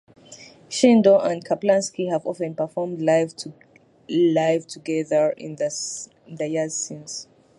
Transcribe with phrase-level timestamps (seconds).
[0.67, 3.35] Shindell and Kaplansky have often performed live
[4.67, 7.27] together in the years since.